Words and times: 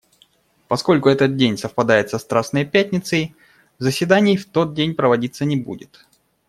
Поскольку 0.67 1.09
этот 1.09 1.37
день 1.37 1.57
совпадает 1.59 2.09
со 2.09 2.17
Страстной 2.17 2.65
Пятницей, 2.65 3.35
заседаний 3.77 4.35
в 4.35 4.47
тот 4.49 4.73
день 4.73 4.95
проводиться 4.95 5.45
не 5.45 5.57
будет. 5.57 6.07